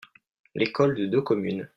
[0.55, 1.69] L'école de deux communes.